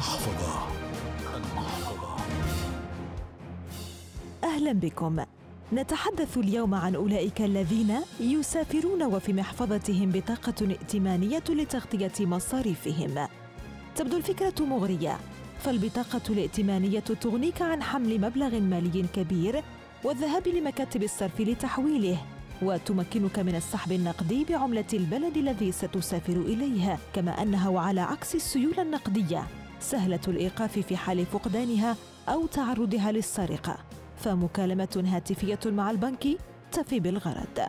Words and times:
المحفظة. 0.00 0.66
المحفظة 1.36 2.16
أهلا 4.44 4.72
بكم. 4.72 5.24
نتحدث 5.72 6.38
اليوم 6.38 6.74
عن 6.74 6.94
أولئك 6.94 7.42
الذين 7.42 7.94
يسافرون 8.20 9.02
وفي 9.02 9.32
محفظتهم 9.32 10.10
بطاقة 10.10 10.70
ائتمانية 10.70 11.42
لتغطية 11.48 12.12
مصاريفهم. 12.26 13.28
تبدو 13.96 14.16
الفكرة 14.16 14.64
مغرية 14.64 15.18
فالبطاقة 15.58 16.20
الائتمانية 16.30 17.00
تغنيك 17.00 17.62
عن 17.62 17.82
حمل 17.82 18.20
مبلغ 18.20 18.60
مالي 18.60 19.06
كبير 19.14 19.62
والذهاب 20.04 20.48
لمكاتب 20.48 21.02
الصرف 21.02 21.40
لتحويله 21.40 22.18
وتمكنك 22.62 23.38
من 23.38 23.54
السحب 23.54 23.92
النقدي 23.92 24.44
بعملة 24.44 24.90
البلد 24.92 25.36
الذي 25.36 25.72
ستسافر 25.72 26.32
إليه 26.32 26.98
كما 27.14 27.42
أنها 27.42 27.68
وعلى 27.68 28.00
عكس 28.00 28.34
السيولة 28.34 28.82
النقدية. 28.82 29.59
سهلة 29.80 30.20
الإيقاف 30.28 30.78
في 30.78 30.96
حال 30.96 31.26
فقدانها 31.26 31.96
أو 32.28 32.46
تعرضها 32.46 33.12
للسرقة 33.12 33.76
فمكالمة 34.16 35.04
هاتفية 35.06 35.58
مع 35.66 35.90
البنك 35.90 36.26
تفي 36.72 37.00
بالغرض. 37.00 37.68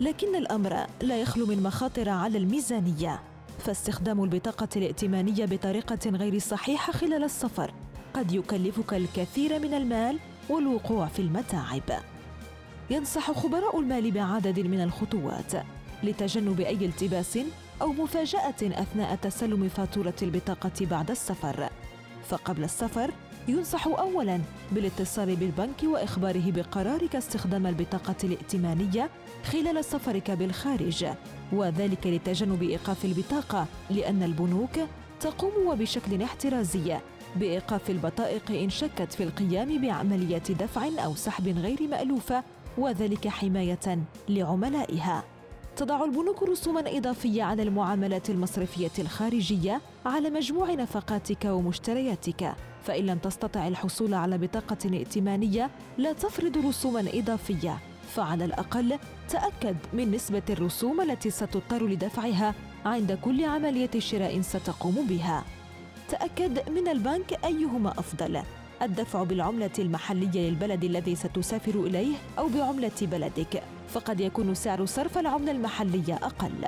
لكن 0.00 0.36
الأمر 0.36 0.86
لا 1.02 1.20
يخلو 1.20 1.46
من 1.46 1.62
مخاطر 1.62 2.08
على 2.08 2.38
الميزانية 2.38 3.20
فاستخدام 3.58 4.24
البطاقة 4.24 4.68
الائتمانية 4.76 5.44
بطريقة 5.44 6.10
غير 6.10 6.38
صحيحة 6.38 6.92
خلال 6.92 7.24
السفر 7.24 7.74
قد 8.14 8.32
يكلفك 8.32 8.94
الكثير 8.94 9.58
من 9.58 9.74
المال 9.74 10.18
والوقوع 10.50 11.06
في 11.06 11.22
المتاعب. 11.22 11.82
ينصح 12.90 13.30
خبراء 13.30 13.80
المال 13.80 14.10
بعدد 14.10 14.60
من 14.60 14.80
الخطوات 14.80 15.52
لتجنب 16.02 16.60
أي 16.60 16.86
التباس 16.86 17.38
أو 17.82 17.92
مفاجأة 17.92 18.54
أثناء 18.62 19.16
تسلم 19.16 19.68
فاتورة 19.68 20.14
البطاقة 20.22 20.86
بعد 20.86 21.10
السفر. 21.10 21.68
فقبل 22.28 22.64
السفر 22.64 23.10
ينصح 23.48 23.86
اولا 23.86 24.40
بالاتصال 24.72 25.36
بالبنك 25.36 25.82
وإخباره 25.84 26.50
بقرارك 26.50 27.16
استخدام 27.16 27.66
البطاقة 27.66 28.14
الائتمانية 28.24 29.10
خلال 29.44 29.84
سفرك 29.84 30.30
بالخارج 30.30 31.06
وذلك 31.52 32.06
لتجنب 32.06 32.62
إيقاف 32.62 33.04
البطاقة 33.04 33.66
لأن 33.90 34.22
البنوك 34.22 34.80
تقوم 35.20 35.52
وبشكل 35.66 36.22
احترازي 36.22 36.98
بإيقاف 37.36 37.90
البطائق 37.90 38.50
إن 38.50 38.70
شكت 38.70 39.12
في 39.12 39.22
القيام 39.22 39.80
بعمليه 39.80 40.38
دفع 40.38 40.88
أو 41.04 41.14
سحب 41.14 41.48
غير 41.48 41.88
مالوفه 41.90 42.44
وذلك 42.78 43.28
حماية 43.28 43.98
لعملائها. 44.28 45.24
تضع 45.76 46.04
البنوك 46.04 46.42
رسوما 46.42 46.96
إضافية 46.96 47.42
على 47.42 47.62
المعاملات 47.62 48.30
المصرفية 48.30 48.90
الخارجية 48.98 49.80
على 50.06 50.30
مجموع 50.30 50.74
نفقاتك 50.74 51.44
ومشترياتك. 51.44 52.54
فإن 52.82 53.06
لم 53.06 53.18
تستطع 53.18 53.68
الحصول 53.68 54.14
على 54.14 54.38
بطاقة 54.38 54.76
ائتمانية 54.84 55.70
لا 55.98 56.12
تفرض 56.12 56.66
رسوما 56.66 57.04
إضافية. 57.14 57.78
فعلى 58.14 58.44
الأقل 58.44 58.98
تأكد 59.28 59.76
من 59.92 60.10
نسبة 60.10 60.42
الرسوم 60.50 61.00
التي 61.00 61.30
ستضطر 61.30 61.86
لدفعها 61.86 62.54
عند 62.84 63.12
كل 63.12 63.44
عملية 63.44 63.90
شراء 63.98 64.40
ستقوم 64.40 65.06
بها. 65.08 65.44
تأكد 66.08 66.70
من 66.70 66.88
البنك 66.88 67.44
أيهما 67.44 67.90
أفضل. 67.90 68.42
الدفع 68.82 69.22
بالعملة 69.22 69.70
المحلية 69.78 70.50
للبلد 70.50 70.84
الذي 70.84 71.14
ستسافر 71.14 71.80
إليه 71.80 72.14
أو 72.38 72.48
بعملة 72.48 73.00
بلدك. 73.02 73.62
فقد 73.88 74.20
يكون 74.20 74.54
سعر 74.54 74.84
صرف 74.84 75.18
العملة 75.18 75.52
المحلية 75.52 76.14
أقل. 76.14 76.66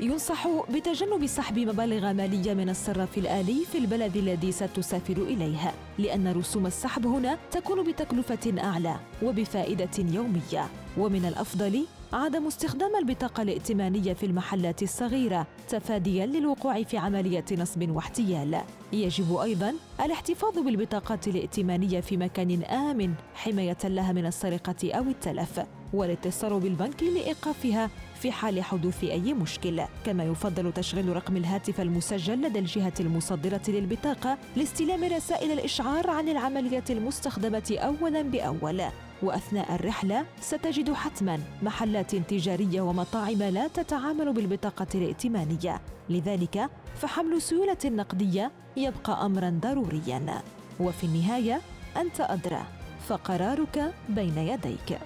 ينصح 0.00 0.48
بتجنب 0.74 1.26
سحب 1.26 1.58
مبالغ 1.58 2.12
مالية 2.12 2.54
من 2.54 2.68
الصراف 2.68 3.18
الآلي 3.18 3.64
في 3.72 3.78
البلد 3.78 4.16
الذي 4.16 4.52
ستسافر 4.52 5.16
إليه 5.16 5.72
لأن 5.98 6.32
رسوم 6.32 6.66
السحب 6.66 7.06
هنا 7.06 7.38
تكون 7.50 7.84
بتكلفة 7.84 8.62
أعلى 8.62 8.96
وبفائدة 9.22 9.90
يومية. 9.98 10.68
ومن 10.98 11.24
الأفضل 11.24 11.84
عدم 12.12 12.46
استخدام 12.46 12.96
البطاقة 12.96 13.42
الائتمانية 13.42 14.12
في 14.12 14.26
المحلات 14.26 14.82
الصغيرة 14.82 15.46
تفاديا 15.68 16.26
للوقوع 16.26 16.82
في 16.82 16.98
عملية 16.98 17.44
نصب 17.58 17.90
واحتيال. 17.90 18.60
يجب 18.92 19.36
أيضا 19.36 19.74
الاحتفاظ 20.04 20.58
بالبطاقات 20.58 21.28
الائتمانية 21.28 22.00
في 22.00 22.16
مكان 22.16 22.62
آمن 22.62 23.14
حماية 23.34 23.78
لها 23.84 24.12
من 24.12 24.26
السرقة 24.26 24.92
أو 24.92 25.02
التلف، 25.02 25.60
والاتصال 25.92 26.60
بالبنك 26.60 27.02
لإيقافها 27.02 27.90
في 28.20 28.32
حال 28.32 28.64
حدوث 28.64 29.04
أي 29.04 29.34
مشكلة، 29.34 29.88
كما 30.06 30.24
يفضل 30.24 30.72
تشغيل 30.72 31.16
رقم 31.16 31.36
الهاتف 31.36 31.80
المسجل 31.80 32.42
لدى 32.42 32.58
الجهة 32.58 32.92
المصدرة 33.00 33.62
للبطاقة 33.68 34.38
لاستلام 34.56 35.04
رسائل 35.04 35.52
الإشعار 35.52 36.10
عن 36.10 36.28
العملية 36.28 36.84
المستخدمة 36.90 37.78
أولا 37.78 38.22
بأول. 38.22 38.82
وأثناء 39.22 39.74
الرحلة 39.74 40.26
ستجد 40.40 40.92
حتما 40.92 41.38
محلات 41.62 42.16
تجارية 42.16 42.80
ومطاعم 42.80 43.42
لا 43.42 43.68
تتعامل 43.68 44.32
بالبطاقة 44.32 44.86
الائتمانية. 44.94 45.80
لذلك 46.08 46.70
فحمل 46.96 47.32
السيوله 47.32 47.78
النقديه 47.84 48.52
يبقى 48.76 49.26
امرا 49.26 49.58
ضروريا. 49.62 50.42
وفي 50.80 51.04
النهاية 51.04 51.60
أنت 51.96 52.20
أدرى 52.20 52.62
فقرارك 53.08 53.94
بين 54.08 54.38
يديك. 54.38 54.98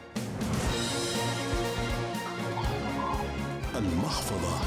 المحفظة. 3.88 4.58